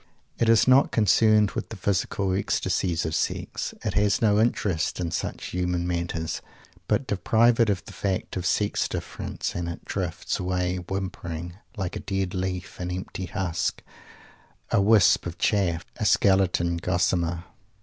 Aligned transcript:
It 0.39 0.49
is 0.49 0.67
not 0.67 0.91
concerned 0.91 1.51
with 1.51 1.69
the 1.69 1.75
physical 1.75 2.33
ecstasies 2.33 3.05
of 3.05 3.13
Sex. 3.13 3.75
It 3.85 3.93
has 3.93 4.19
no 4.19 4.39
interest 4.39 4.99
in 4.99 5.11
such 5.11 5.51
human 5.51 5.85
matters. 5.85 6.41
But 6.87 7.05
deprive 7.05 7.59
it 7.59 7.69
of 7.69 7.85
the 7.85 7.93
fact 7.93 8.35
of 8.35 8.47
Sex 8.47 8.87
difference, 8.87 9.53
and 9.53 9.69
it 9.69 9.85
drifts 9.85 10.39
away 10.39 10.77
whimpering 10.77 11.53
like 11.77 11.95
a 11.95 11.99
dead 11.99 12.33
leaf, 12.33 12.79
an 12.79 12.89
empty 12.89 13.27
husk, 13.27 13.83
a 14.71 14.81
wisp 14.81 15.27
of 15.27 15.37
chaff, 15.37 15.85
a 15.97 16.05
skeleton 16.05 16.77
gossamer. 16.77 17.43